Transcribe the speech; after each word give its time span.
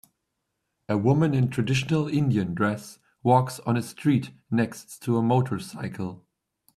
A 0.89 0.97
woman 0.97 1.35
in 1.35 1.51
traditional 1.51 2.07
Indian 2.07 2.55
dress 2.55 2.97
walks 3.21 3.59
on 3.67 3.77
a 3.77 3.83
street 3.83 4.31
next 4.49 4.99
to 5.03 5.15
a 5.15 5.21
motorcycle. 5.21 6.25